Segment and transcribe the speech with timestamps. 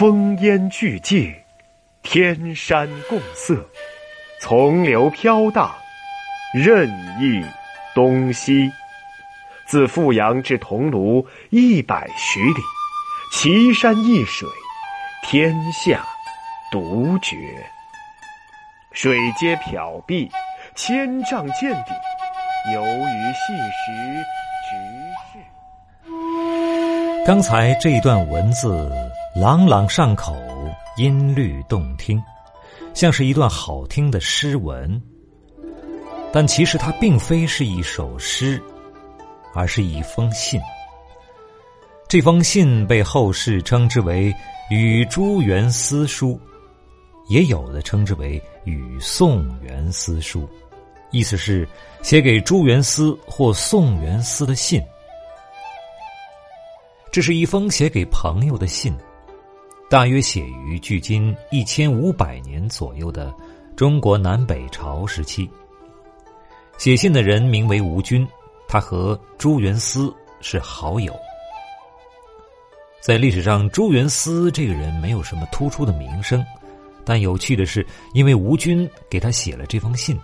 [0.00, 1.34] 烽烟俱寂，
[2.02, 3.68] 天山共色，
[4.40, 5.70] 从流飘荡，
[6.54, 6.88] 任
[7.20, 7.44] 意
[7.94, 8.72] 东西。
[9.66, 12.62] 自富阳至桐庐一百许里，
[13.30, 14.48] 奇山异水，
[15.22, 16.02] 天下
[16.72, 17.36] 独绝。
[18.92, 20.30] 水皆缥碧，
[20.74, 21.92] 千丈见底，
[22.72, 23.92] 游鱼细石，
[24.64, 24.70] 直
[25.34, 25.38] 至。
[27.26, 28.90] 刚才这一段文字
[29.34, 30.36] 朗朗上口，
[30.96, 32.22] 音律动听，
[32.94, 35.00] 像是一段好听的诗文。
[36.32, 38.62] 但其实它并非是一首诗。
[39.52, 40.60] 而是一封信。
[42.08, 44.32] 这封信被后世称之为
[44.70, 46.34] 《与朱元思书》，
[47.28, 50.42] 也有的称之为《与宋元思书》，
[51.10, 51.68] 意思是
[52.00, 54.80] 写给朱元思或宋元思的信。
[57.10, 58.96] 这是一封写给朋友的信，
[59.90, 63.34] 大约写于距今一千五百年左右的
[63.74, 65.50] 中国南北朝时期。
[66.78, 68.26] 写信的人名为吴军。
[68.68, 71.12] 他和朱元思是好友，
[73.00, 76.46] 在历史上，朱元思这个人没有什么突出的名声，
[77.04, 80.16] 但有趣的是，因为吴军给他写了这封信，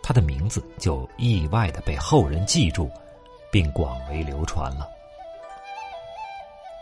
[0.00, 2.88] 他的名字就意外的被后人记住，
[3.50, 4.88] 并广为流传了。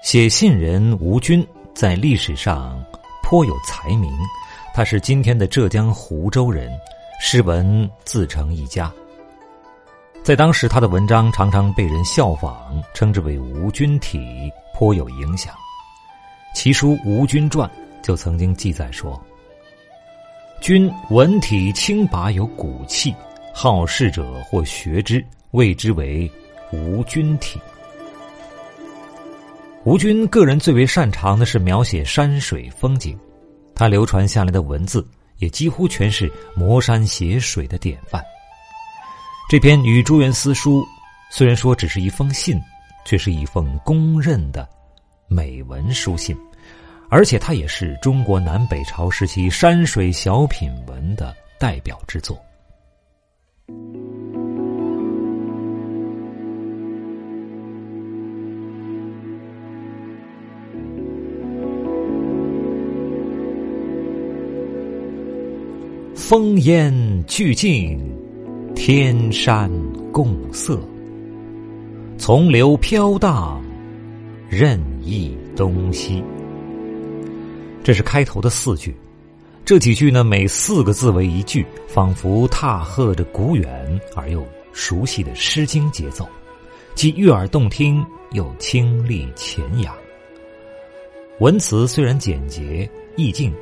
[0.03, 1.42] 写信人吴军
[1.77, 2.83] 在历史上
[3.23, 4.11] 颇有才名，
[4.75, 6.73] 他是今天的浙江湖州人，
[7.21, 8.91] 诗文自成一家。
[10.23, 15.55] 在当时，他的文章常常被人效仿，称之为“吴君体”，颇有影响。
[16.55, 17.69] 其书《吴君传》
[18.03, 19.23] 就曾经记载说
[20.63, 23.15] ：“君文体清拔，有骨气，
[23.53, 26.31] 好事者或学之，谓之为
[26.73, 27.61] 吴君体。”
[29.86, 33.17] 吴军个人最为擅长的是描写山水风景，
[33.73, 35.07] 他流传下来的文字
[35.39, 38.20] 也几乎全是摩山写水的典范。
[39.48, 40.83] 这篇《与朱元思书》，
[41.30, 42.61] 虽然说只是一封信，
[43.05, 44.69] 却是一封公认的
[45.29, 46.36] 美文书信，
[47.08, 52.36] 而且它也是中国南北朝时期山水小品文的代表之作。
[66.17, 68.01] 烽烟俱净。
[68.75, 69.71] 天山
[70.13, 70.79] 共色，
[72.19, 73.63] 从流飘荡，
[74.51, 76.23] 任意东西。
[77.83, 78.95] 这是开头的四句，
[79.65, 86.29] 这几句呢，每四个字为一句，仿佛踏和着古远而又熟悉的《诗经》节奏，
[86.95, 89.95] 既悦耳动听，又清丽浅雅。
[91.41, 93.53] 文词虽然简洁意境，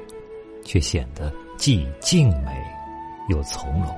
[0.65, 2.51] 却显得既静美
[3.29, 3.97] 又从容。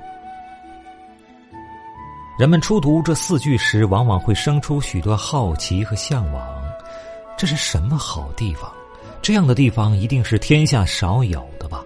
[2.39, 6.47] 人们初读这四句时，往往会生出许多好奇和向往。
[7.37, 8.71] 这是什么好地方？
[9.22, 11.83] 这样的地方一定是天下少有的吧？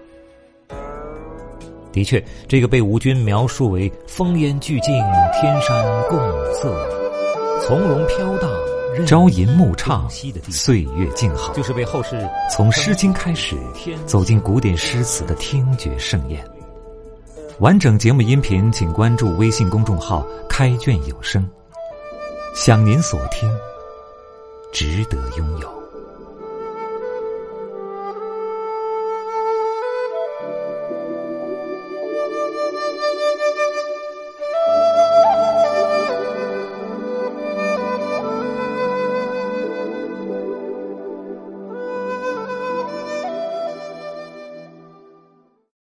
[1.91, 4.93] 的确，这个被吴军描述为“烽烟俱净，
[5.33, 6.19] 天山共
[6.53, 7.00] 色，
[7.63, 8.49] 从容飘荡，
[9.05, 10.09] 朝吟暮唱，
[10.49, 13.55] 岁月静好”，就是为后世从《诗经》开始
[14.05, 16.43] 走进古典诗词的听觉盛宴。
[17.59, 21.47] 完整节目音频，请关注微信公众号“开卷有声”。
[22.55, 23.49] 想您所听，
[24.73, 25.80] 值得拥有。